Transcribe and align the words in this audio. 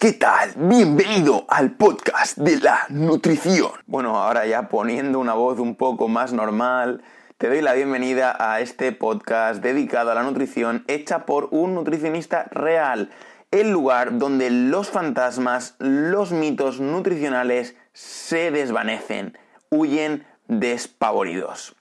¿qué 0.00 0.14
tal? 0.14 0.50
Bienvenido 0.56 1.44
al 1.46 1.72
podcast 1.72 2.38
de 2.38 2.58
la 2.58 2.86
nutrición. 2.88 3.70
Bueno, 3.86 4.16
ahora 4.16 4.46
ya 4.46 4.68
poniendo 4.70 5.18
una 5.18 5.34
voz 5.34 5.58
un 5.58 5.76
poco 5.76 6.08
más 6.08 6.32
normal, 6.32 7.02
te 7.36 7.48
doy 7.48 7.60
la 7.60 7.74
bienvenida 7.74 8.34
a 8.38 8.60
este 8.60 8.92
podcast 8.92 9.62
dedicado 9.62 10.10
a 10.10 10.14
la 10.14 10.22
nutrición 10.22 10.84
hecha 10.88 11.26
por 11.26 11.48
un 11.50 11.74
nutricionista 11.74 12.46
real, 12.50 13.10
el 13.50 13.70
lugar 13.70 14.16
donde 14.16 14.48
los 14.48 14.88
fantasmas, 14.88 15.74
los 15.78 16.32
mitos 16.32 16.80
nutricionales 16.80 17.76
se 17.92 18.50
desvanecen, 18.50 19.36
huyen 19.68 20.26
despavoridos. 20.48 21.76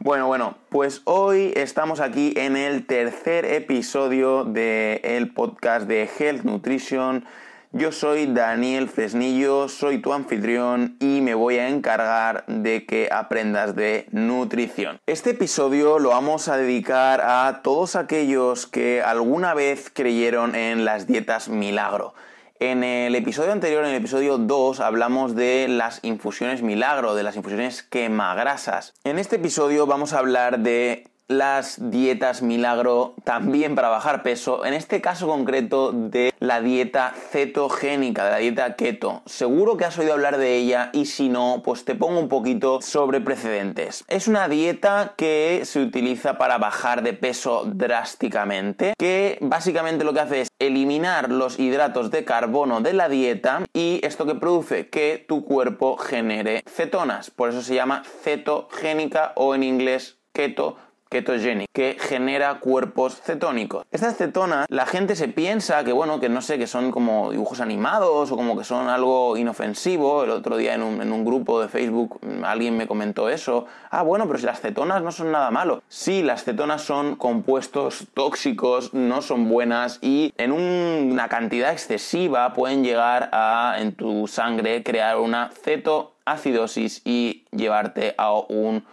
Bueno, 0.00 0.28
bueno, 0.28 0.56
pues 0.68 1.02
hoy 1.06 1.52
estamos 1.56 1.98
aquí 1.98 2.32
en 2.36 2.56
el 2.56 2.86
tercer 2.86 3.44
episodio 3.44 4.44
del 4.44 5.32
podcast 5.34 5.88
de 5.88 6.08
Health 6.18 6.44
Nutrition. 6.44 7.24
Yo 7.72 7.90
soy 7.90 8.26
Daniel 8.26 8.88
Fresnillo, 8.88 9.68
soy 9.68 9.98
tu 9.98 10.12
anfitrión 10.12 10.96
y 11.00 11.20
me 11.20 11.34
voy 11.34 11.58
a 11.58 11.68
encargar 11.68 12.44
de 12.46 12.86
que 12.86 13.08
aprendas 13.10 13.74
de 13.74 14.06
nutrición. 14.12 15.00
Este 15.06 15.30
episodio 15.30 15.98
lo 15.98 16.10
vamos 16.10 16.46
a 16.46 16.56
dedicar 16.56 17.20
a 17.20 17.62
todos 17.64 17.96
aquellos 17.96 18.68
que 18.68 19.02
alguna 19.02 19.52
vez 19.52 19.90
creyeron 19.92 20.54
en 20.54 20.84
las 20.84 21.08
dietas 21.08 21.48
milagro. 21.48 22.14
En 22.60 22.82
el 22.82 23.14
episodio 23.14 23.52
anterior, 23.52 23.84
en 23.84 23.90
el 23.90 23.96
episodio 23.96 24.36
2, 24.36 24.80
hablamos 24.80 25.36
de 25.36 25.68
las 25.68 26.00
infusiones 26.02 26.60
milagro, 26.60 27.14
de 27.14 27.22
las 27.22 27.36
infusiones 27.36 27.84
quemagrasas. 27.84 28.94
En 29.04 29.20
este 29.20 29.36
episodio 29.36 29.86
vamos 29.86 30.12
a 30.12 30.18
hablar 30.18 30.58
de 30.58 31.06
las 31.28 31.90
dietas 31.90 32.42
milagro 32.42 33.14
también 33.22 33.74
para 33.74 33.90
bajar 33.90 34.22
peso, 34.22 34.64
en 34.64 34.72
este 34.74 35.00
caso 35.00 35.28
concreto 35.28 35.92
de 35.92 36.32
la 36.40 36.60
dieta 36.62 37.12
cetogénica, 37.30 38.24
de 38.24 38.30
la 38.30 38.36
dieta 38.38 38.76
keto. 38.76 39.22
Seguro 39.26 39.76
que 39.76 39.84
has 39.84 39.98
oído 39.98 40.14
hablar 40.14 40.38
de 40.38 40.56
ella 40.56 40.90
y 40.94 41.06
si 41.06 41.28
no, 41.28 41.62
pues 41.64 41.84
te 41.84 41.94
pongo 41.94 42.18
un 42.18 42.28
poquito 42.28 42.80
sobre 42.80 43.20
precedentes. 43.20 44.04
Es 44.08 44.26
una 44.26 44.48
dieta 44.48 45.14
que 45.16 45.62
se 45.64 45.80
utiliza 45.80 46.38
para 46.38 46.56
bajar 46.56 47.02
de 47.02 47.12
peso 47.12 47.64
drásticamente, 47.66 48.94
que 48.98 49.38
básicamente 49.42 50.04
lo 50.04 50.14
que 50.14 50.20
hace 50.20 50.40
es 50.42 50.48
eliminar 50.58 51.30
los 51.30 51.58
hidratos 51.58 52.10
de 52.10 52.24
carbono 52.24 52.80
de 52.80 52.94
la 52.94 53.08
dieta 53.08 53.64
y 53.74 54.00
esto 54.02 54.24
que 54.24 54.34
produce 54.34 54.88
que 54.88 55.24
tu 55.28 55.44
cuerpo 55.44 55.98
genere 55.98 56.62
cetonas. 56.66 57.30
Por 57.30 57.50
eso 57.50 57.62
se 57.62 57.74
llama 57.74 58.02
cetogénica 58.22 59.32
o 59.36 59.54
en 59.54 59.62
inglés 59.62 60.16
keto 60.32 60.76
ketogenic, 61.08 61.68
que 61.72 61.96
genera 61.98 62.58
cuerpos 62.60 63.20
cetónicos. 63.20 63.84
Estas 63.90 64.16
cetonas, 64.16 64.66
la 64.68 64.86
gente 64.86 65.16
se 65.16 65.28
piensa 65.28 65.84
que, 65.84 65.92
bueno, 65.92 66.20
que 66.20 66.28
no 66.28 66.42
sé, 66.42 66.58
que 66.58 66.66
son 66.66 66.90
como 66.90 67.30
dibujos 67.30 67.60
animados 67.60 68.30
o 68.30 68.36
como 68.36 68.56
que 68.56 68.64
son 68.64 68.88
algo 68.88 69.36
inofensivo. 69.36 70.24
El 70.24 70.30
otro 70.30 70.56
día 70.56 70.74
en 70.74 70.82
un, 70.82 71.00
en 71.02 71.12
un 71.12 71.24
grupo 71.24 71.60
de 71.60 71.68
Facebook 71.68 72.18
mm, 72.22 72.44
alguien 72.44 72.76
me 72.76 72.86
comentó 72.86 73.28
eso. 73.28 73.66
Ah, 73.90 74.02
bueno, 74.02 74.26
pero 74.26 74.38
si 74.38 74.46
las 74.46 74.60
cetonas 74.60 75.02
no 75.02 75.12
son 75.12 75.32
nada 75.32 75.50
malo. 75.50 75.82
Sí, 75.88 76.22
las 76.22 76.44
cetonas 76.44 76.82
son 76.82 77.16
compuestos 77.16 78.06
tóxicos, 78.14 78.92
no 78.94 79.22
son 79.22 79.48
buenas 79.48 79.98
y 80.02 80.32
en 80.36 80.52
una 80.52 81.28
cantidad 81.28 81.72
excesiva 81.72 82.52
pueden 82.54 82.84
llegar 82.84 83.30
a, 83.32 83.76
en 83.78 83.94
tu 83.94 84.26
sangre, 84.26 84.82
crear 84.82 85.18
una 85.18 85.50
cetoacidosis 85.62 87.02
y 87.04 87.44
llevarte 87.50 88.14
a 88.18 88.32
un 88.32 88.84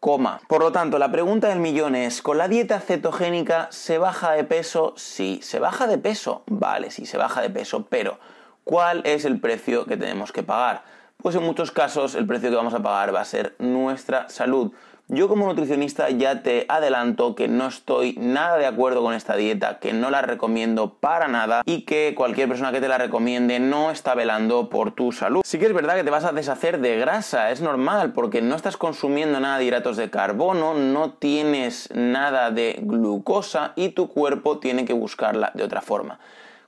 Por 0.00 0.62
lo 0.62 0.72
tanto, 0.72 0.98
la 0.98 1.12
pregunta 1.12 1.48
del 1.48 1.58
millón 1.58 1.94
es, 1.94 2.22
¿con 2.22 2.38
la 2.38 2.48
dieta 2.48 2.80
cetogénica 2.80 3.68
se 3.70 3.98
baja 3.98 4.32
de 4.32 4.44
peso? 4.44 4.94
Sí, 4.96 5.40
se 5.42 5.58
baja 5.58 5.86
de 5.86 5.98
peso. 5.98 6.42
Vale, 6.46 6.90
sí, 6.90 7.04
se 7.04 7.18
baja 7.18 7.42
de 7.42 7.50
peso, 7.50 7.84
pero 7.86 8.18
¿cuál 8.64 9.02
es 9.04 9.26
el 9.26 9.38
precio 9.40 9.84
que 9.84 9.98
tenemos 9.98 10.32
que 10.32 10.42
pagar? 10.42 10.84
Pues 11.18 11.36
en 11.36 11.42
muchos 11.42 11.70
casos 11.70 12.14
el 12.14 12.26
precio 12.26 12.48
que 12.48 12.56
vamos 12.56 12.72
a 12.72 12.82
pagar 12.82 13.14
va 13.14 13.20
a 13.20 13.26
ser 13.26 13.54
nuestra 13.58 14.30
salud. 14.30 14.72
Yo 15.12 15.26
como 15.26 15.46
nutricionista 15.46 16.08
ya 16.10 16.44
te 16.44 16.66
adelanto 16.68 17.34
que 17.34 17.48
no 17.48 17.66
estoy 17.66 18.14
nada 18.16 18.58
de 18.58 18.66
acuerdo 18.66 19.02
con 19.02 19.12
esta 19.12 19.34
dieta, 19.34 19.80
que 19.80 19.92
no 19.92 20.08
la 20.08 20.22
recomiendo 20.22 20.94
para 21.00 21.26
nada 21.26 21.62
y 21.66 21.82
que 21.82 22.14
cualquier 22.16 22.46
persona 22.46 22.70
que 22.70 22.80
te 22.80 22.86
la 22.86 22.96
recomiende 22.96 23.58
no 23.58 23.90
está 23.90 24.14
velando 24.14 24.68
por 24.68 24.92
tu 24.92 25.10
salud. 25.10 25.42
Sí 25.44 25.58
que 25.58 25.66
es 25.66 25.74
verdad 25.74 25.96
que 25.96 26.04
te 26.04 26.10
vas 26.10 26.24
a 26.24 26.30
deshacer 26.30 26.78
de 26.80 26.96
grasa, 26.96 27.50
es 27.50 27.60
normal 27.60 28.12
porque 28.12 28.40
no 28.40 28.54
estás 28.54 28.76
consumiendo 28.76 29.40
nada 29.40 29.58
de 29.58 29.64
hidratos 29.64 29.96
de 29.96 30.10
carbono, 30.10 30.74
no 30.74 31.14
tienes 31.14 31.88
nada 31.92 32.52
de 32.52 32.78
glucosa 32.80 33.72
y 33.74 33.88
tu 33.88 34.10
cuerpo 34.10 34.60
tiene 34.60 34.84
que 34.84 34.92
buscarla 34.92 35.50
de 35.54 35.64
otra 35.64 35.80
forma. 35.80 36.20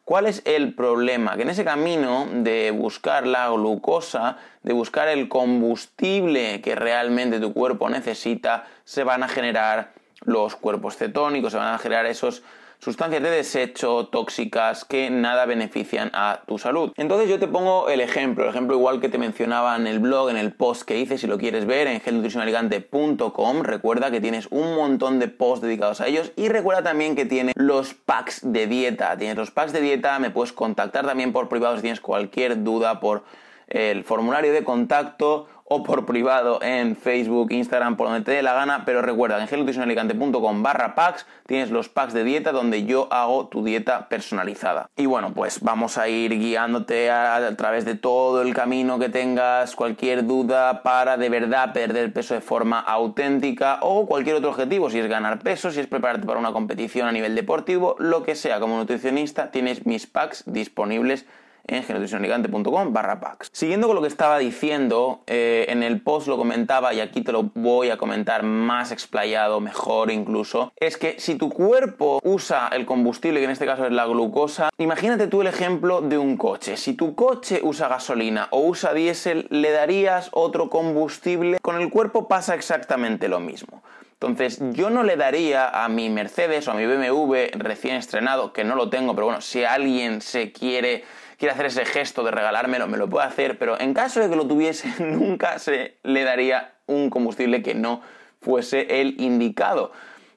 ¿Cuál 0.04 0.26
es 0.26 0.42
el 0.44 0.74
problema? 0.74 1.36
Que 1.36 1.42
en 1.42 1.50
ese 1.50 1.64
camino 1.64 2.26
de 2.32 2.72
buscar 2.72 3.24
la 3.24 3.48
glucosa, 3.50 4.36
de 4.62 4.72
buscar 4.72 5.06
el 5.06 5.28
combustible 5.28 6.60
que 6.60 6.74
realmente 6.74 7.38
tu 7.38 7.52
cuerpo 7.52 7.88
necesita, 7.88 8.66
se 8.84 9.04
van 9.04 9.22
a 9.22 9.28
generar 9.28 9.92
los 10.24 10.56
cuerpos 10.56 10.96
cetónicos, 10.96 11.52
se 11.52 11.58
van 11.58 11.74
a 11.74 11.78
generar 11.78 12.06
esos 12.06 12.42
sustancias 12.82 13.22
de 13.22 13.30
desecho 13.30 14.08
tóxicas 14.08 14.84
que 14.84 15.08
nada 15.08 15.46
benefician 15.46 16.10
a 16.14 16.40
tu 16.46 16.58
salud. 16.58 16.92
Entonces 16.96 17.28
yo 17.28 17.38
te 17.38 17.46
pongo 17.46 17.88
el 17.88 18.00
ejemplo, 18.00 18.42
el 18.42 18.50
ejemplo 18.50 18.74
igual 18.74 19.00
que 19.00 19.08
te 19.08 19.18
mencionaba 19.18 19.76
en 19.76 19.86
el 19.86 20.00
blog, 20.00 20.30
en 20.30 20.36
el 20.36 20.52
post 20.52 20.82
que 20.82 20.98
hice, 20.98 21.16
si 21.16 21.28
lo 21.28 21.38
quieres 21.38 21.64
ver 21.64 21.86
en 21.86 22.00
gelnutricionaligante.com, 22.00 23.62
recuerda 23.62 24.10
que 24.10 24.20
tienes 24.20 24.48
un 24.50 24.74
montón 24.74 25.20
de 25.20 25.28
posts 25.28 25.64
dedicados 25.64 26.00
a 26.00 26.08
ellos 26.08 26.32
y 26.34 26.48
recuerda 26.48 26.82
también 26.82 27.14
que 27.14 27.24
tiene 27.24 27.52
los 27.54 27.94
packs 27.94 28.40
de 28.42 28.66
dieta, 28.66 29.16
tienes 29.16 29.36
los 29.36 29.52
packs 29.52 29.72
de 29.72 29.80
dieta, 29.80 30.18
me 30.18 30.30
puedes 30.30 30.52
contactar 30.52 31.06
también 31.06 31.32
por 31.32 31.48
privado 31.48 31.76
si 31.76 31.82
tienes 31.82 32.00
cualquier 32.00 32.64
duda 32.64 32.98
por 32.98 33.22
el 33.68 34.02
formulario 34.02 34.52
de 34.52 34.64
contacto 34.64 35.46
o 35.72 35.82
por 35.82 36.04
privado 36.04 36.58
en 36.62 36.96
Facebook, 36.96 37.50
Instagram, 37.50 37.96
por 37.96 38.08
donde 38.08 38.20
te 38.20 38.32
dé 38.32 38.42
la 38.42 38.52
gana, 38.52 38.84
pero 38.84 39.00
recuerda, 39.00 39.40
en 39.40 39.48
gelnutricionalicante.com 39.48 40.62
barra 40.62 40.94
packs 40.94 41.26
tienes 41.46 41.70
los 41.70 41.88
packs 41.88 42.12
de 42.12 42.24
dieta 42.24 42.52
donde 42.52 42.84
yo 42.84 43.08
hago 43.10 43.48
tu 43.48 43.64
dieta 43.64 44.08
personalizada. 44.10 44.90
Y 44.96 45.06
bueno, 45.06 45.32
pues 45.32 45.60
vamos 45.62 45.96
a 45.96 46.08
ir 46.08 46.38
guiándote 46.38 47.10
a, 47.10 47.56
través 47.56 47.86
de 47.86 47.94
todo 47.94 48.42
el 48.42 48.52
camino 48.52 48.98
que 48.98 49.08
tengas, 49.08 49.74
cualquier 49.74 50.26
duda 50.26 50.82
para 50.82 51.16
de 51.16 51.30
verdad 51.30 51.72
perder 51.72 52.12
peso 52.12 52.34
de 52.34 52.42
forma 52.42 52.78
auténtica 52.78 53.78
o 53.80 54.06
cualquier 54.06 54.36
otro 54.36 54.50
objetivo, 54.50 54.90
si 54.90 54.98
es 54.98 55.08
ganar 55.08 55.38
peso, 55.38 55.70
si 55.70 55.80
es 55.80 55.86
prepararte 55.86 56.26
para 56.26 56.38
una 56.38 56.52
competición 56.52 57.08
a 57.08 57.12
nivel 57.12 57.34
deportivo, 57.34 57.96
lo 57.98 58.22
que 58.24 58.34
sea, 58.34 58.60
como 58.60 58.76
nutricionista 58.76 59.50
tienes 59.50 59.86
mis 59.86 60.06
packs 60.06 60.44
disponibles 60.46 61.24
en 61.66 61.82
genutricionaligante.com 61.82 62.92
barra 62.92 63.20
packs. 63.20 63.48
Siguiendo 63.52 63.86
con 63.86 63.96
lo 63.96 64.02
que 64.02 64.08
estaba 64.08 64.38
diciendo, 64.38 65.22
eh, 65.26 65.66
en 65.68 65.82
el 65.82 66.00
post 66.00 66.28
lo 66.28 66.36
comentaba 66.36 66.94
y 66.94 67.00
aquí 67.00 67.22
te 67.22 67.32
lo 67.32 67.44
voy 67.54 67.90
a 67.90 67.96
comentar 67.96 68.42
más 68.42 68.92
explayado, 68.92 69.60
mejor 69.60 70.10
incluso, 70.10 70.72
es 70.76 70.96
que 70.96 71.16
si 71.18 71.36
tu 71.36 71.50
cuerpo 71.50 72.20
usa 72.24 72.68
el 72.72 72.86
combustible, 72.86 73.40
que 73.40 73.44
en 73.44 73.50
este 73.50 73.66
caso 73.66 73.86
es 73.86 73.92
la 73.92 74.06
glucosa, 74.06 74.70
imagínate 74.78 75.26
tú 75.26 75.40
el 75.40 75.46
ejemplo 75.46 76.00
de 76.00 76.18
un 76.18 76.36
coche. 76.36 76.76
Si 76.76 76.94
tu 76.94 77.14
coche 77.14 77.60
usa 77.62 77.88
gasolina 77.88 78.48
o 78.50 78.60
usa 78.60 78.92
diésel, 78.92 79.46
le 79.50 79.70
darías 79.70 80.28
otro 80.32 80.70
combustible, 80.70 81.58
con 81.60 81.80
el 81.80 81.90
cuerpo 81.90 82.28
pasa 82.28 82.54
exactamente 82.54 83.28
lo 83.28 83.40
mismo. 83.40 83.82
Entonces, 84.14 84.60
yo 84.72 84.88
no 84.88 85.02
le 85.02 85.16
daría 85.16 85.68
a 85.68 85.88
mi 85.88 86.08
Mercedes 86.08 86.68
o 86.68 86.70
a 86.70 86.74
mi 86.74 86.86
BMW 86.86 87.34
recién 87.54 87.96
estrenado, 87.96 88.52
que 88.52 88.62
no 88.62 88.76
lo 88.76 88.88
tengo, 88.88 89.16
pero 89.16 89.26
bueno, 89.26 89.40
si 89.40 89.64
alguien 89.64 90.20
se 90.20 90.52
quiere 90.52 91.02
quiere 91.42 91.54
hacer 91.54 91.66
ese 91.66 91.84
gesto 91.84 92.22
de 92.22 92.30
regalármelo, 92.30 92.86
me 92.86 92.96
lo 92.96 93.08
puede 93.08 93.26
hacer, 93.26 93.58
pero 93.58 93.80
en 93.80 93.94
caso 93.94 94.20
de 94.20 94.30
que 94.30 94.36
lo 94.36 94.46
tuviese, 94.46 94.88
nunca 95.02 95.58
se 95.58 95.96
le 96.04 96.22
daría 96.22 96.74
un 96.86 97.10
combustible 97.10 97.64
que 97.64 97.74
no 97.74 98.00
fuese 98.40 99.00
el 99.00 99.20
indicado. 99.20 99.90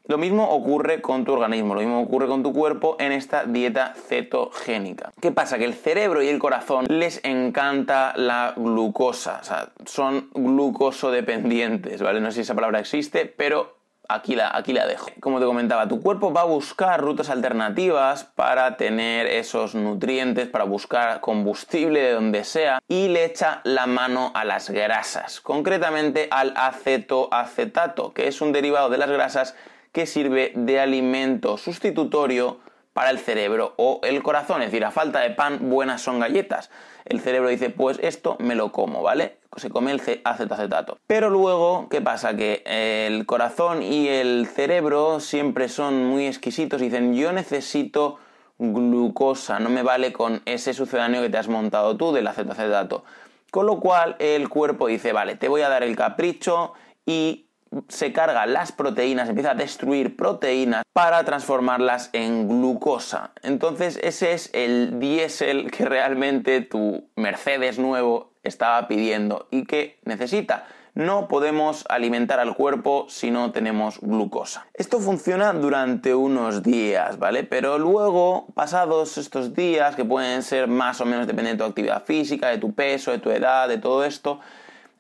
Lo 0.08 0.18
mismo 0.18 0.50
ocurre 0.50 1.02
con 1.02 1.24
tu 1.24 1.34
organismo, 1.34 1.76
lo 1.76 1.82
mismo 1.82 2.02
ocurre 2.02 2.26
con 2.26 2.42
tu 2.42 2.54
cuerpo 2.54 2.98
en 3.00 3.12
esta 3.12 3.44
dieta 3.44 3.94
cetogénica. 3.94 5.12
¿Qué 5.22 5.32
pasa? 5.32 5.60
Que 5.60 5.66
el 5.66 5.76
cerebro 5.76 6.24
y 6.24 6.28
el 6.28 6.40
corazón 6.40 6.88
les 6.90 7.24
encanta 7.24 8.14
la 8.16 8.56
glucosa, 8.56 9.42
o 9.42 9.44
sea, 9.44 9.74
son 9.86 10.32
glucosodependientes, 10.34 12.02
¿vale? 12.02 12.20
No 12.20 12.32
sé 12.32 12.38
si 12.38 12.42
esa 12.42 12.56
palabra 12.56 12.80
existe, 12.80 13.28
pero 13.28 13.78
Aquí 14.10 14.36
la, 14.36 14.56
aquí 14.56 14.74
la 14.74 14.86
dejo. 14.86 15.10
Como 15.20 15.40
te 15.40 15.46
comentaba, 15.46 15.88
tu 15.88 16.02
cuerpo 16.02 16.34
va 16.34 16.42
a 16.42 16.46
buscar 16.46 17.02
rutas 17.02 17.30
alternativas 17.30 18.26
para 18.36 18.78
tener 18.78 19.28
esos 19.28 19.76
nutrientes, 19.76 20.48
para 20.48 20.66
buscar 20.66 21.22
combustible 21.22 22.02
de 22.02 22.14
donde 22.14 22.44
sea 22.44 22.80
y 22.88 23.08
le 23.08 23.26
echa 23.26 23.62
la 23.64 23.88
mano 23.88 24.32
a 24.36 24.46
las 24.46 24.70
grasas, 24.70 25.42
concretamente 25.42 26.28
al 26.32 26.54
acetoacetato, 26.56 28.14
que 28.14 28.28
es 28.28 28.42
un 28.42 28.52
derivado 28.52 28.90
de 28.90 28.98
las 28.98 29.10
grasas 29.10 29.56
que 29.92 30.06
sirve 30.06 30.52
de 30.56 30.80
alimento 30.80 31.58
sustitutorio 31.58 32.60
para 32.96 33.10
el 33.10 33.20
cerebro 33.20 33.74
o 33.76 34.00
el 34.04 34.24
corazón. 34.24 34.62
Es 34.62 34.72
decir, 34.72 34.86
a 34.86 34.90
falta 34.90 35.20
de 35.20 35.32
pan, 35.32 35.60
buenas 35.70 36.02
son 36.02 36.22
galletas. 36.22 36.72
El 37.04 37.20
cerebro 37.20 37.50
dice, 37.50 37.70
pues 37.70 38.00
esto 38.02 38.38
me 38.40 38.56
lo 38.56 38.72
como, 38.72 39.04
¿vale? 39.04 39.36
Se 39.58 39.70
come 39.70 39.92
el 39.92 40.02
acetato. 40.24 40.98
Pero 41.06 41.30
luego, 41.30 41.90
¿qué 41.90 42.00
pasa? 42.00 42.38
Que 42.38 42.64
el 42.66 43.26
corazón 43.26 43.84
y 43.84 44.08
el 44.08 44.48
cerebro 44.48 45.20
siempre 45.20 45.68
son 45.68 46.06
muy 46.06 46.26
exquisitos 46.26 46.80
dicen, 46.80 47.14
yo 47.14 47.34
necesito 47.34 48.18
glucosa, 48.60 49.60
no 49.60 49.70
me 49.70 49.84
vale 49.84 50.14
con 50.14 50.42
ese 50.46 50.74
sucedáneo 50.74 51.22
que 51.22 51.30
te 51.30 51.38
has 51.38 51.50
montado 51.50 51.98
tú 51.98 52.14
del 52.14 52.28
acetoacetato. 52.28 53.04
Con 53.52 53.66
lo 53.66 53.82
cual 53.82 54.16
el 54.20 54.48
cuerpo 54.48 54.88
dice, 54.88 55.12
vale, 55.12 55.36
te 55.36 55.50
voy 55.50 55.64
a 55.64 55.70
dar 55.70 55.84
el 55.84 55.98
capricho 55.98 56.72
y 57.06 57.45
se 57.88 58.14
carga 58.14 58.46
las 58.46 58.72
proteínas, 58.72 59.30
empieza 59.30 59.52
a 59.52 59.56
destruir 59.56 60.16
proteínas 60.16 60.84
para 60.94 61.24
transformarlas 61.24 62.10
en 62.14 62.48
glucosa. 62.48 63.32
Entonces 63.44 64.00
ese 64.02 64.34
es 64.34 64.50
el 64.54 65.00
diésel 65.00 65.72
que 65.72 65.86
realmente 65.86 66.62
tu 66.62 67.10
Mercedes 67.16 67.80
nuevo 67.80 68.32
estaba 68.44 68.88
pidiendo 68.88 69.48
y 69.52 69.66
que 69.66 70.00
necesita. 70.06 70.66
No 70.96 71.28
podemos 71.28 71.84
alimentar 71.90 72.40
al 72.40 72.56
cuerpo 72.56 73.08
si 73.10 73.30
no 73.30 73.52
tenemos 73.52 74.00
glucosa. 74.00 74.66
Esto 74.74 75.02
funciona 75.02 75.52
durante 75.52 76.16
unos 76.16 76.64
días, 76.64 77.20
¿vale? 77.20 77.44
Pero 77.44 77.78
luego, 77.78 78.48
pasados 78.54 79.18
estos 79.18 79.54
días, 79.54 79.98
que 79.98 80.06
pueden 80.06 80.42
ser 80.42 80.70
más 80.70 81.02
o 81.02 81.06
menos 81.06 81.28
dependiendo 81.28 81.66
de 81.66 81.68
tu 81.68 81.72
actividad 81.72 82.06
física, 82.06 82.48
de 82.48 82.60
tu 82.60 82.74
peso, 82.74 83.12
de 83.12 83.18
tu 83.18 83.30
edad, 83.30 83.68
de 83.68 83.78
todo 83.78 84.06
esto, 84.06 84.40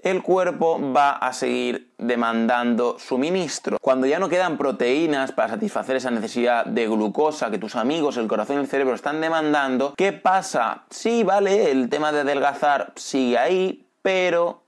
el 0.05 0.21
cuerpo 0.21 0.79
va 0.93 1.13
a 1.13 1.33
seguir 1.33 1.91
demandando 1.97 2.99
suministro. 2.99 3.79
Cuando 3.81 4.05
ya 4.05 4.19
no 4.19 4.29
quedan 4.29 4.55
proteínas 4.55 5.31
para 5.31 5.49
satisfacer 5.49 5.95
esa 5.95 6.11
necesidad 6.11 6.63
de 6.63 6.87
glucosa 6.87 7.49
que 7.49 7.57
tus 7.57 7.75
amigos, 7.75 8.17
el 8.17 8.27
corazón 8.27 8.57
y 8.57 8.59
el 8.59 8.67
cerebro 8.67 8.93
están 8.93 9.19
demandando, 9.19 9.95
¿qué 9.97 10.13
pasa? 10.13 10.83
Sí, 10.91 11.23
vale, 11.23 11.71
el 11.71 11.89
tema 11.89 12.11
de 12.11 12.19
adelgazar 12.19 12.93
sigue 12.95 13.39
ahí, 13.39 13.87
pero 14.03 14.61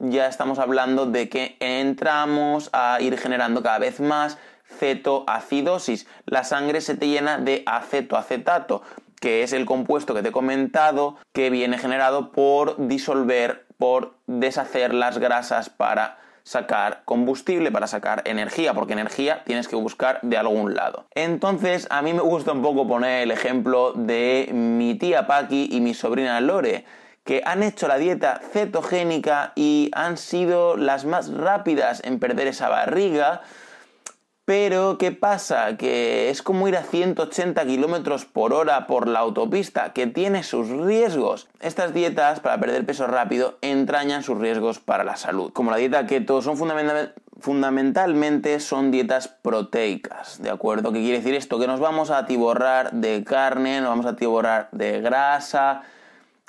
ya 0.00 0.26
estamos 0.26 0.58
hablando 0.58 1.06
de 1.06 1.28
que 1.28 1.56
entramos 1.60 2.68
a 2.72 3.00
ir 3.00 3.16
generando 3.16 3.62
cada 3.62 3.78
vez 3.78 4.00
más 4.00 4.38
cetoacidosis. 4.80 6.08
La 6.26 6.42
sangre 6.42 6.80
se 6.80 6.96
te 6.96 7.06
llena 7.06 7.38
de 7.38 7.62
acetoacetato, 7.64 8.82
que 9.20 9.44
es 9.44 9.52
el 9.52 9.66
compuesto 9.66 10.14
que 10.14 10.22
te 10.22 10.30
he 10.30 10.32
comentado 10.32 11.16
que 11.32 11.50
viene 11.50 11.78
generado 11.78 12.32
por 12.32 12.88
disolver, 12.88 13.66
por 13.80 14.14
deshacer 14.28 14.94
las 14.94 15.18
grasas 15.18 15.70
para 15.70 16.18
sacar 16.44 17.02
combustible, 17.04 17.72
para 17.72 17.86
sacar 17.86 18.22
energía, 18.26 18.74
porque 18.74 18.92
energía 18.92 19.42
tienes 19.44 19.66
que 19.66 19.76
buscar 19.76 20.20
de 20.22 20.36
algún 20.36 20.74
lado. 20.74 21.06
Entonces, 21.14 21.88
a 21.90 22.02
mí 22.02 22.12
me 22.12 22.22
gusta 22.22 22.52
un 22.52 22.62
poco 22.62 22.86
poner 22.86 23.22
el 23.22 23.30
ejemplo 23.30 23.92
de 23.94 24.50
mi 24.52 24.94
tía 24.94 25.26
Paqui 25.26 25.68
y 25.72 25.80
mi 25.80 25.94
sobrina 25.94 26.40
Lore 26.40 26.84
que 27.24 27.42
han 27.44 27.62
hecho 27.62 27.86
la 27.86 27.98
dieta 27.98 28.40
cetogénica 28.52 29.52
y 29.54 29.90
han 29.94 30.16
sido 30.16 30.76
las 30.76 31.04
más 31.04 31.32
rápidas 31.32 32.02
en 32.04 32.18
perder 32.18 32.48
esa 32.48 32.68
barriga. 32.68 33.42
Pero, 34.50 34.98
¿qué 34.98 35.12
pasa? 35.12 35.76
Que 35.76 36.28
es 36.28 36.42
como 36.42 36.66
ir 36.66 36.76
a 36.76 36.82
180 36.82 37.64
km 37.66 38.26
por 38.26 38.52
hora 38.52 38.88
por 38.88 39.06
la 39.06 39.20
autopista, 39.20 39.92
que 39.92 40.08
tiene 40.08 40.42
sus 40.42 40.68
riesgos. 40.70 41.46
Estas 41.60 41.94
dietas 41.94 42.40
para 42.40 42.58
perder 42.58 42.84
peso 42.84 43.06
rápido 43.06 43.58
entrañan 43.62 44.24
sus 44.24 44.38
riesgos 44.38 44.80
para 44.80 45.04
la 45.04 45.14
salud. 45.14 45.52
Como 45.52 45.70
la 45.70 45.76
dieta 45.76 46.04
keto, 46.04 46.42
son 46.42 46.56
fundamentalmente 47.38 48.58
son 48.58 48.90
dietas 48.90 49.28
proteicas, 49.28 50.42
¿de 50.42 50.50
acuerdo? 50.50 50.90
¿Qué 50.92 50.98
quiere 50.98 51.18
decir 51.18 51.36
esto? 51.36 51.60
Que 51.60 51.68
nos 51.68 51.78
vamos 51.78 52.10
a 52.10 52.18
atiborrar 52.18 52.90
de 52.90 53.22
carne, 53.22 53.80
nos 53.80 53.90
vamos 53.90 54.06
a 54.06 54.10
atiborrar 54.10 54.68
de 54.72 55.00
grasa, 55.00 55.82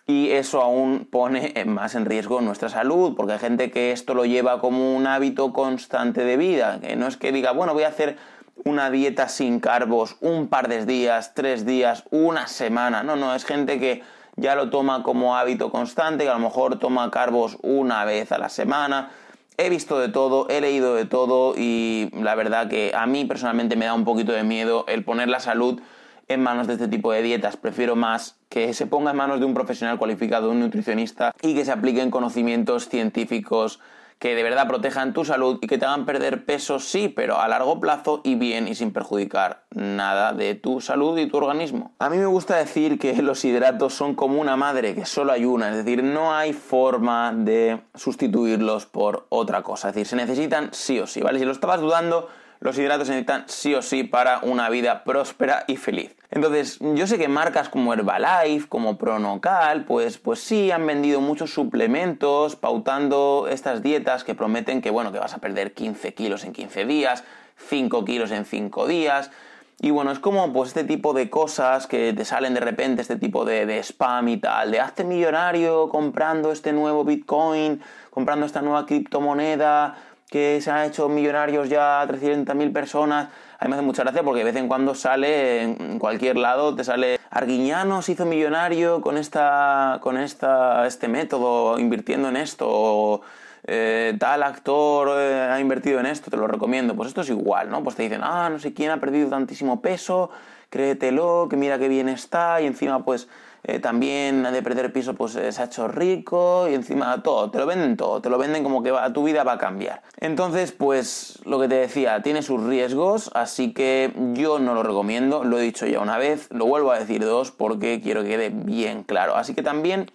y 0.07 0.31
eso 0.31 0.61
aún 0.61 1.07
pone 1.09 1.53
más 1.65 1.95
en 1.95 2.05
riesgo 2.05 2.41
nuestra 2.41 2.69
salud, 2.69 3.13
porque 3.15 3.33
hay 3.33 3.39
gente 3.39 3.71
que 3.71 3.91
esto 3.91 4.13
lo 4.13 4.25
lleva 4.25 4.59
como 4.59 4.95
un 4.95 5.07
hábito 5.07 5.53
constante 5.53 6.23
de 6.23 6.37
vida, 6.37 6.79
que 6.81 6.95
no 6.95 7.07
es 7.07 7.17
que 7.17 7.31
diga, 7.31 7.51
bueno, 7.51 7.73
voy 7.73 7.83
a 7.83 7.89
hacer 7.89 8.17
una 8.63 8.91
dieta 8.91 9.27
sin 9.27 9.59
carbos 9.59 10.17
un 10.21 10.47
par 10.47 10.67
de 10.67 10.85
días, 10.85 11.33
tres 11.33 11.65
días, 11.65 12.03
una 12.11 12.47
semana, 12.47 13.03
no, 13.03 13.15
no, 13.15 13.33
es 13.33 13.45
gente 13.45 13.79
que 13.79 14.03
ya 14.35 14.55
lo 14.55 14.69
toma 14.69 15.03
como 15.03 15.35
hábito 15.35 15.71
constante, 15.71 16.23
que 16.23 16.29
a 16.29 16.33
lo 16.33 16.39
mejor 16.39 16.79
toma 16.79 17.09
carbos 17.11 17.57
una 17.61 18.05
vez 18.05 18.31
a 18.31 18.37
la 18.37 18.49
semana. 18.49 19.11
He 19.57 19.69
visto 19.69 19.99
de 19.99 20.09
todo, 20.09 20.47
he 20.49 20.61
leído 20.61 20.95
de 20.95 21.05
todo 21.05 21.53
y 21.55 22.09
la 22.13 22.33
verdad 22.35 22.67
que 22.67 22.93
a 22.95 23.05
mí 23.05 23.25
personalmente 23.25 23.75
me 23.75 23.85
da 23.85 23.93
un 23.93 24.05
poquito 24.05 24.31
de 24.31 24.43
miedo 24.43 24.85
el 24.87 25.03
poner 25.03 25.27
la 25.27 25.39
salud 25.39 25.81
en 26.27 26.41
manos 26.41 26.67
de 26.67 26.73
este 26.73 26.87
tipo 26.87 27.11
de 27.11 27.21
dietas. 27.21 27.57
Prefiero 27.57 27.95
más 27.95 28.39
que 28.49 28.73
se 28.73 28.87
ponga 28.87 29.11
en 29.11 29.17
manos 29.17 29.39
de 29.39 29.45
un 29.45 29.53
profesional 29.53 29.97
cualificado, 29.97 30.51
un 30.51 30.59
nutricionista, 30.59 31.33
y 31.41 31.53
que 31.53 31.65
se 31.65 31.71
apliquen 31.71 32.11
conocimientos 32.11 32.89
científicos 32.89 33.79
que 34.21 34.35
de 34.35 34.43
verdad 34.43 34.67
protejan 34.67 35.13
tu 35.13 35.25
salud 35.25 35.57
y 35.63 35.67
que 35.67 35.79
te 35.79 35.85
hagan 35.85 36.05
perder 36.05 36.45
peso, 36.45 36.79
sí, 36.79 37.09
pero 37.09 37.39
a 37.39 37.47
largo 37.47 37.79
plazo 37.79 38.21
y 38.23 38.35
bien 38.35 38.67
y 38.67 38.75
sin 38.75 38.93
perjudicar 38.93 39.63
nada 39.71 40.31
de 40.31 40.53
tu 40.53 40.79
salud 40.79 41.17
y 41.17 41.25
tu 41.25 41.37
organismo. 41.37 41.93
A 41.97 42.07
mí 42.07 42.17
me 42.17 42.27
gusta 42.27 42.57
decir 42.57 42.99
que 42.99 43.19
los 43.23 43.43
hidratos 43.43 43.95
son 43.95 44.13
como 44.13 44.39
una 44.39 44.55
madre, 44.55 44.93
que 44.93 45.07
solo 45.07 45.31
hay 45.31 45.43
una, 45.43 45.71
es 45.71 45.77
decir, 45.77 46.03
no 46.03 46.35
hay 46.35 46.53
forma 46.53 47.33
de 47.33 47.81
sustituirlos 47.95 48.85
por 48.85 49.25
otra 49.29 49.63
cosa, 49.63 49.89
es 49.89 49.95
decir, 49.95 50.07
se 50.07 50.15
necesitan 50.15 50.69
sí 50.71 50.99
o 50.99 51.07
sí, 51.07 51.21
¿vale? 51.21 51.39
Si 51.39 51.45
lo 51.45 51.51
estabas 51.51 51.81
dudando, 51.81 52.29
los 52.61 52.77
hidratos 52.77 53.07
se 53.07 53.13
necesitan 53.13 53.43
sí 53.47 53.73
o 53.73 53.81
sí 53.81 54.03
para 54.03 54.39
una 54.43 54.69
vida 54.69 55.03
próspera 55.03 55.65
y 55.67 55.77
feliz. 55.77 56.15
Entonces, 56.29 56.77
yo 56.79 57.07
sé 57.07 57.17
que 57.17 57.27
marcas 57.27 57.69
como 57.69 57.91
Herbalife, 57.91 58.69
como 58.69 58.99
Pronocal, 58.99 59.83
pues, 59.83 60.19
pues 60.19 60.39
sí 60.41 60.69
han 60.69 60.85
vendido 60.85 61.21
muchos 61.21 61.51
suplementos 61.51 62.55
pautando 62.55 63.47
estas 63.49 63.81
dietas 63.81 64.23
que 64.23 64.35
prometen 64.35 64.81
que, 64.81 64.91
bueno, 64.91 65.11
que 65.11 65.17
vas 65.17 65.33
a 65.33 65.39
perder 65.39 65.73
15 65.73 66.13
kilos 66.13 66.43
en 66.45 66.53
15 66.53 66.85
días, 66.85 67.23
5 67.67 68.05
kilos 68.05 68.29
en 68.29 68.45
5 68.45 68.87
días. 68.87 69.31
Y 69.79 69.89
bueno, 69.89 70.11
es 70.11 70.19
como 70.19 70.53
pues 70.53 70.69
este 70.69 70.83
tipo 70.83 71.13
de 71.13 71.31
cosas 71.31 71.87
que 71.87 72.13
te 72.13 72.23
salen 72.25 72.53
de 72.53 72.59
repente, 72.59 73.01
este 73.01 73.15
tipo 73.15 73.43
de, 73.43 73.65
de, 73.65 73.79
spam 73.79 74.27
y 74.27 74.37
tal, 74.37 74.69
de 74.69 74.79
hazte 74.79 75.03
millonario 75.03 75.89
comprando 75.89 76.51
este 76.51 76.71
nuevo 76.71 77.03
Bitcoin, 77.03 77.81
comprando 78.11 78.45
esta 78.45 78.61
nueva 78.61 78.85
criptomoneda, 78.85 79.95
que 80.31 80.61
se 80.61 80.71
han 80.71 80.87
hecho 80.87 81.09
millonarios 81.09 81.69
ya 81.69 82.03
300.000 82.07 82.71
personas. 82.71 83.27
A 83.59 83.65
mí 83.65 83.69
me 83.69 83.75
hace 83.75 83.85
mucha 83.85 84.01
gracia 84.01 84.23
porque 84.23 84.39
de 84.39 84.45
vez 84.45 84.55
en 84.55 84.69
cuando 84.69 84.95
sale 84.95 85.61
en 85.61 85.99
cualquier 85.99 86.37
lado, 86.37 86.73
te 86.73 86.85
sale 86.85 87.19
Arguiñano 87.29 88.01
se 88.01 88.13
hizo 88.13 88.25
millonario 88.25 88.99
con, 88.99 89.17
esta, 89.17 89.99
con 90.01 90.17
esta, 90.17 90.87
este 90.87 91.07
método, 91.07 91.79
invirtiendo 91.79 92.27
en 92.29 92.35
esto, 92.35 92.67
o 92.69 93.21
eh, 93.67 94.15
tal 94.19 94.43
actor 94.43 95.17
eh, 95.17 95.49
ha 95.49 95.59
invertido 95.59 95.99
en 95.99 96.07
esto, 96.07 96.31
te 96.31 96.37
lo 96.37 96.47
recomiendo. 96.47 96.95
Pues 96.95 97.07
esto 97.07 97.21
es 97.21 97.29
igual, 97.29 97.69
¿no? 97.69 97.83
Pues 97.83 97.97
te 97.97 98.03
dicen, 98.03 98.21
ah, 98.23 98.49
no 98.49 98.59
sé 98.59 98.73
quién 98.73 98.91
ha 98.91 98.99
perdido 98.99 99.29
tantísimo 99.29 99.81
peso, 99.81 100.29
créetelo, 100.69 101.47
que 101.49 101.57
mira 101.57 101.77
qué 101.77 101.87
bien 101.87 102.09
está, 102.09 102.61
y 102.61 102.67
encima 102.67 103.03
pues 103.03 103.29
eh, 103.63 103.79
también 103.79 104.43
de 104.43 104.61
perder 104.63 104.91
piso 104.91 105.13
pues 105.13 105.33
se 105.33 105.61
ha 105.61 105.65
hecho 105.65 105.87
rico 105.87 106.67
y 106.69 106.73
encima 106.73 107.21
todo, 107.21 107.51
te 107.51 107.59
lo 107.59 107.65
venden 107.65 107.95
todo, 107.95 108.21
te 108.21 108.29
lo 108.29 108.37
venden 108.37 108.63
como 108.63 108.81
que 108.81 108.91
tu 109.13 109.23
vida 109.23 109.43
va 109.43 109.53
a 109.53 109.57
cambiar. 109.57 110.01
Entonces 110.19 110.71
pues 110.71 111.39
lo 111.45 111.59
que 111.59 111.67
te 111.67 111.75
decía, 111.75 112.21
tiene 112.21 112.41
sus 112.41 112.63
riesgos, 112.63 113.29
así 113.33 113.73
que 113.73 114.13
yo 114.33 114.59
no 114.59 114.73
lo 114.73 114.83
recomiendo, 114.83 115.43
lo 115.43 115.59
he 115.59 115.61
dicho 115.61 115.85
ya 115.85 115.99
una 115.99 116.17
vez, 116.17 116.47
lo 116.51 116.65
vuelvo 116.65 116.91
a 116.91 116.99
decir 116.99 117.23
dos 117.23 117.51
porque 117.51 118.01
quiero 118.01 118.23
que 118.23 118.29
quede 118.29 118.49
bien 118.49 119.03
claro. 119.03 119.35
Así 119.35 119.53
que 119.53 119.61
también 119.61 120.11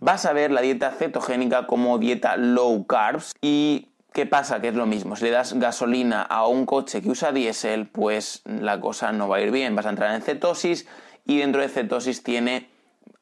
vas 0.00 0.26
a 0.26 0.32
ver 0.32 0.50
la 0.50 0.60
dieta 0.60 0.90
cetogénica 0.90 1.66
como 1.66 1.98
dieta 1.98 2.36
low 2.36 2.86
carbs 2.86 3.34
y 3.40 3.88
¿Qué 4.12 4.26
pasa? 4.26 4.60
Que 4.60 4.68
es 4.68 4.74
lo 4.74 4.86
mismo. 4.86 5.14
Si 5.14 5.24
le 5.24 5.30
das 5.30 5.52
gasolina 5.54 6.22
a 6.22 6.46
un 6.48 6.66
coche 6.66 7.02
que 7.02 7.10
usa 7.10 7.30
diésel, 7.30 7.86
pues 7.86 8.42
la 8.44 8.80
cosa 8.80 9.12
no 9.12 9.28
va 9.28 9.36
a 9.36 9.40
ir 9.40 9.52
bien. 9.52 9.76
Vas 9.76 9.86
a 9.86 9.90
entrar 9.90 10.12
en 10.12 10.22
cetosis 10.22 10.88
y 11.24 11.38
dentro 11.38 11.60
de 11.60 11.68
cetosis 11.68 12.24
tiene 12.24 12.68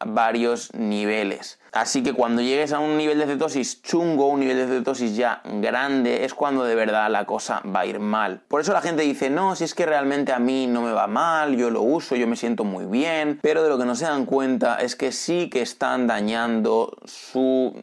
varios 0.04 0.72
niveles. 0.74 1.58
Así 1.72 2.02
que 2.02 2.12
cuando 2.12 2.42
llegues 2.42 2.72
a 2.72 2.78
un 2.78 2.96
nivel 2.96 3.18
de 3.18 3.26
cetosis 3.26 3.82
chungo, 3.82 4.28
un 4.28 4.40
nivel 4.40 4.56
de 4.56 4.66
cetosis 4.66 5.16
ya 5.16 5.42
grande, 5.44 6.24
es 6.24 6.34
cuando 6.34 6.64
de 6.64 6.74
verdad 6.74 7.10
la 7.10 7.24
cosa 7.24 7.62
va 7.64 7.80
a 7.80 7.86
ir 7.86 7.98
mal. 7.98 8.40
Por 8.48 8.60
eso 8.60 8.72
la 8.72 8.80
gente 8.80 9.02
dice, 9.02 9.30
no, 9.30 9.54
si 9.56 9.64
es 9.64 9.74
que 9.74 9.86
realmente 9.86 10.32
a 10.32 10.38
mí 10.38 10.66
no 10.66 10.82
me 10.82 10.92
va 10.92 11.06
mal, 11.06 11.56
yo 11.56 11.70
lo 11.70 11.82
uso, 11.82 12.16
yo 12.16 12.26
me 12.26 12.36
siento 12.36 12.64
muy 12.64 12.86
bien, 12.86 13.38
pero 13.42 13.62
de 13.62 13.68
lo 13.68 13.78
que 13.78 13.84
no 13.84 13.94
se 13.94 14.06
dan 14.06 14.26
cuenta 14.26 14.76
es 14.76 14.96
que 14.96 15.12
sí 15.12 15.50
que 15.50 15.62
están 15.62 16.06
dañando 16.06 16.96
su 17.04 17.74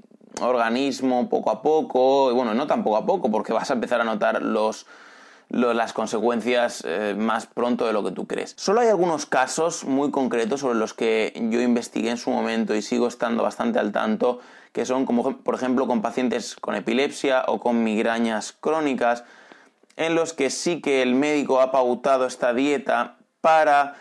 organismo 0.41 1.29
poco 1.29 1.51
a 1.51 1.62
poco, 1.62 2.32
y 2.32 2.34
bueno, 2.34 2.53
no 2.53 2.65
tan 2.67 2.84
poco 2.84 2.98
a 2.98 3.05
poco, 3.05 3.29
porque 3.29 3.53
vas 3.53 3.70
a 3.70 3.74
empezar 3.74 4.01
a 4.01 4.03
notar 4.03 4.41
los 4.41 4.88
las 5.53 5.93
consecuencias 5.93 6.83
eh, 6.86 7.15
más 7.17 7.45
pronto 7.45 7.86
de 7.86 7.93
lo 7.93 8.03
que 8.03 8.12
tú 8.12 8.25
crees. 8.25 8.53
Solo 8.57 8.81
hay 8.81 8.88
algunos 8.88 9.25
casos 9.25 9.86
muy 9.86 10.10
concretos 10.12 10.62
sobre 10.62 10.79
los 10.79 10.93
que 10.93 11.31
yo 11.51 11.62
investigué 11.62 12.10
en 12.10 12.17
su 12.17 12.31
momento 12.31 12.75
y 12.75 12.81
sigo 12.81 13.07
estando 13.07 13.43
bastante 13.43 13.79
al 13.79 13.91
tanto, 13.91 14.39
que 14.72 14.86
son 14.86 15.05
como 15.05 15.38
por 15.38 15.55
ejemplo 15.55 15.88
con 15.88 16.01
pacientes 16.01 16.55
con 16.55 16.75
epilepsia 16.75 17.43
o 17.48 17.60
con 17.60 17.83
migrañas 17.83 18.53
crónicas, 18.60 19.24
en 19.95 20.15
los 20.15 20.33
que 20.33 20.50
sí 20.50 20.81
que 20.81 21.03
el 21.03 21.13
médico 21.13 21.62
ha 21.62 21.72
pautado 21.72 22.25
esta 22.25 22.53
dieta 22.53 23.17
para 23.41 23.95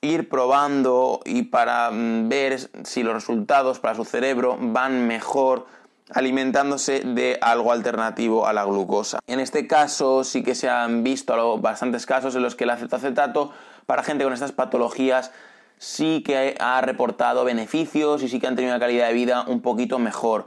ir 0.00 0.28
probando 0.28 1.20
y 1.24 1.42
para 1.42 1.90
mm, 1.90 2.28
ver 2.28 2.58
si 2.84 3.02
los 3.02 3.14
resultados 3.14 3.80
para 3.80 3.94
su 3.94 4.04
cerebro 4.04 4.56
van 4.60 5.06
mejor 5.06 5.66
alimentándose 6.12 7.00
de 7.00 7.38
algo 7.40 7.72
alternativo 7.72 8.46
a 8.46 8.52
la 8.52 8.64
glucosa. 8.64 9.20
En 9.26 9.40
este 9.40 9.66
caso 9.66 10.24
sí 10.24 10.42
que 10.42 10.54
se 10.54 10.68
han 10.68 11.02
visto 11.02 11.58
bastantes 11.58 12.06
casos 12.06 12.34
en 12.34 12.42
los 12.42 12.54
que 12.54 12.64
el 12.64 12.70
acetoacetato 12.70 13.52
para 13.86 14.02
gente 14.02 14.24
con 14.24 14.32
estas 14.32 14.52
patologías 14.52 15.30
sí 15.78 16.22
que 16.24 16.56
ha 16.60 16.80
reportado 16.80 17.44
beneficios 17.44 18.22
y 18.22 18.28
sí 18.28 18.40
que 18.40 18.46
han 18.46 18.56
tenido 18.56 18.74
una 18.74 18.80
calidad 18.80 19.08
de 19.08 19.14
vida 19.14 19.44
un 19.46 19.60
poquito 19.60 19.98
mejor. 19.98 20.46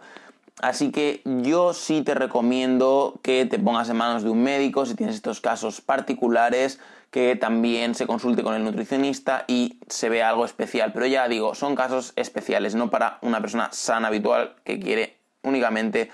Así 0.61 0.91
que 0.91 1.21
yo 1.23 1.73
sí 1.73 2.01
te 2.01 2.15
recomiendo 2.15 3.19
que 3.21 3.45
te 3.45 3.59
pongas 3.59 3.89
en 3.89 3.97
manos 3.97 4.23
de 4.23 4.29
un 4.29 4.41
médico 4.41 4.85
si 4.85 4.95
tienes 4.95 5.15
estos 5.15 5.39
casos 5.39 5.81
particulares, 5.81 6.79
que 7.11 7.35
también 7.35 7.93
se 7.93 8.07
consulte 8.07 8.43
con 8.43 8.55
el 8.55 8.63
nutricionista 8.63 9.45
y 9.47 9.79
se 9.87 10.09
vea 10.09 10.29
algo 10.29 10.45
especial. 10.45 10.93
Pero 10.93 11.05
ya 11.05 11.27
digo, 11.27 11.53
son 11.53 11.75
casos 11.75 12.11
especiales, 12.15 12.73
no 12.73 12.89
para 12.89 13.19
una 13.21 13.39
persona 13.39 13.69
sana 13.71 14.07
habitual 14.07 14.55
que 14.63 14.79
quiere 14.79 15.16
únicamente 15.47 16.09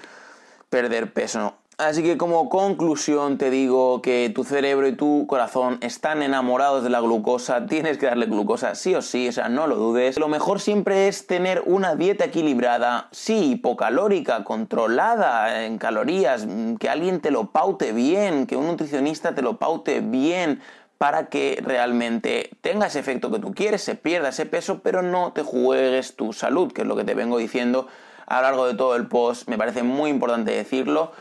perder 0.69 1.11
peso. 1.11 1.55
Así 1.79 2.03
que 2.03 2.17
como 2.17 2.49
conclusión 2.49 3.39
te 3.39 3.49
digo 3.49 4.03
que 4.03 4.31
tu 4.33 4.43
cerebro 4.43 4.87
y 4.87 4.95
tu 4.95 5.25
corazón 5.25 5.79
están 5.81 6.21
enamorados 6.21 6.83
de 6.83 6.91
la 6.91 7.01
glucosa, 7.01 7.65
tienes 7.65 7.97
que 7.97 8.05
darle 8.05 8.27
glucosa 8.27 8.75
sí 8.75 8.93
o 8.93 9.01
sí, 9.01 9.27
o 9.27 9.31
sea, 9.31 9.49
no 9.49 9.65
lo 9.65 9.75
dudes. 9.77 10.19
Lo 10.19 10.27
mejor 10.27 10.59
siempre 10.59 11.07
es 11.07 11.25
tener 11.25 11.63
una 11.65 11.95
dieta 11.95 12.25
equilibrada, 12.25 13.07
sí, 13.11 13.53
hipocalórica, 13.53 14.43
controlada 14.43 15.65
en 15.65 15.79
calorías, 15.79 16.47
que 16.79 16.89
alguien 16.89 17.21
te 17.21 17.31
lo 17.31 17.47
paute 17.47 17.91
bien, 17.91 18.45
que 18.45 18.55
un 18.55 18.67
nutricionista 18.67 19.33
te 19.33 19.41
lo 19.41 19.57
paute 19.57 20.01
bien 20.01 20.61
para 20.99 21.25
que 21.25 21.59
realmente 21.59 22.51
tenga 22.61 22.85
ese 22.85 22.99
efecto 22.99 23.31
que 23.31 23.39
tú 23.39 23.51
quieres, 23.51 23.81
se 23.81 23.95
pierda 23.95 24.29
ese 24.29 24.45
peso, 24.45 24.81
pero 24.83 25.01
no 25.01 25.33
te 25.33 25.41
juegues 25.41 26.15
tu 26.15 26.33
salud, 26.33 26.71
que 26.71 26.83
es 26.83 26.87
lo 26.87 26.95
que 26.95 27.03
te 27.03 27.15
vengo 27.15 27.39
diciendo 27.39 27.87
a 28.25 28.37
lo 28.37 28.41
largo 28.43 28.67
de 28.67 28.75
todo 28.75 28.95
el 28.95 29.07
post, 29.07 29.47
me 29.47 29.57
parece 29.57 29.83
muy 29.83 30.09
importante 30.09 30.51
decirlo. 30.51 31.11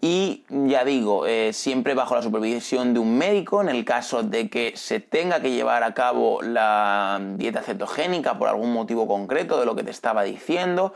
Y 0.00 0.44
ya 0.50 0.84
digo, 0.84 1.26
eh, 1.26 1.52
siempre 1.52 1.94
bajo 1.94 2.14
la 2.14 2.22
supervisión 2.22 2.92
de 2.92 3.00
un 3.00 3.16
médico 3.16 3.62
en 3.62 3.68
el 3.68 3.84
caso 3.84 4.22
de 4.22 4.50
que 4.50 4.72
se 4.76 5.00
tenga 5.00 5.40
que 5.40 5.50
llevar 5.50 5.82
a 5.82 5.94
cabo 5.94 6.42
la 6.42 7.18
dieta 7.36 7.62
cetogénica 7.62 8.38
por 8.38 8.48
algún 8.48 8.72
motivo 8.72 9.08
concreto 9.08 9.58
de 9.58 9.66
lo 9.66 9.74
que 9.74 9.84
te 9.84 9.90
estaba 9.90 10.22
diciendo. 10.22 10.92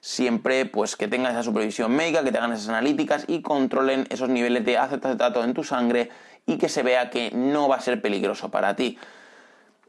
Siempre 0.00 0.66
pues 0.66 0.96
que 0.96 1.08
tengan 1.08 1.32
esa 1.32 1.42
supervisión 1.42 1.94
médica, 1.96 2.22
que 2.22 2.30
te 2.30 2.38
hagan 2.38 2.52
esas 2.52 2.68
analíticas 2.68 3.24
y 3.26 3.42
controlen 3.42 4.06
esos 4.10 4.28
niveles 4.28 4.64
de 4.64 4.78
acetato 4.78 5.42
en 5.42 5.52
tu 5.52 5.64
sangre 5.64 6.10
y 6.46 6.58
que 6.58 6.68
se 6.68 6.82
vea 6.82 7.10
que 7.10 7.32
no 7.32 7.68
va 7.68 7.76
a 7.76 7.80
ser 7.80 8.00
peligroso 8.00 8.50
para 8.50 8.76
ti. 8.76 8.98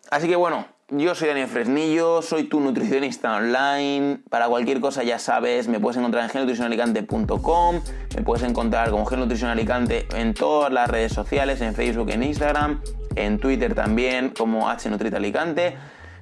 Así 0.09 0.27
que 0.27 0.35
bueno, 0.35 0.65
yo 0.89 1.15
soy 1.15 1.29
Daniel 1.29 1.47
Fresnillo, 1.47 2.21
soy 2.21 2.43
tu 2.43 2.59
nutricionista 2.59 3.35
online. 3.35 4.19
Para 4.29 4.47
cualquier 4.47 4.79
cosa 4.79 5.03
ya 5.03 5.17
sabes, 5.17 5.67
me 5.67 5.79
puedes 5.79 5.97
encontrar 5.97 6.23
en 6.25 6.29
genutricionalicante.com, 6.29 7.81
me 8.15 8.21
puedes 8.21 8.47
encontrar 8.47 8.91
como 8.91 9.05
genutricionalicante 9.05 10.07
en 10.15 10.35
todas 10.35 10.71
las 10.71 10.87
redes 10.87 11.11
sociales, 11.11 11.61
en 11.61 11.73
Facebook, 11.73 12.11
en 12.11 12.21
Instagram, 12.21 12.81
en 13.15 13.39
Twitter 13.39 13.73
también 13.73 14.29
como 14.29 14.69
hnutrit_alicante. 14.69 15.75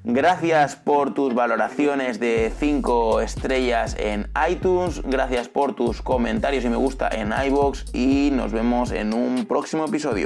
Gracias 0.06 0.76
por 0.76 1.14
tus 1.14 1.34
valoraciones 1.34 2.20
de 2.20 2.52
5 2.58 3.22
estrellas 3.22 3.96
en 3.98 4.30
iTunes, 4.50 5.02
gracias 5.04 5.48
por 5.48 5.76
tus 5.76 6.02
comentarios 6.02 6.66
y 6.66 6.70
me 6.70 6.76
gusta 6.76 7.10
en 7.10 7.34
iBox 7.48 7.86
y 7.94 8.30
nos 8.32 8.52
vemos 8.52 8.92
en 8.92 9.14
un 9.14 9.46
próximo 9.46 9.86
episodio. 9.86 10.22